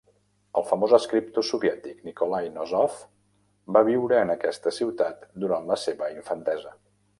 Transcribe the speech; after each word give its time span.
El 0.59 0.63
famós 0.69 0.93
escriptor 0.97 1.45
soviètic 1.49 1.99
Nikolay 2.07 2.49
Nosov 2.55 2.97
va 3.77 3.85
viure 3.91 4.19
en 4.23 4.35
aquesta 4.37 4.75
ciutat 4.81 5.31
durant 5.47 5.71
la 5.73 5.81
seva 5.87 6.13
infantesa. 6.19 6.77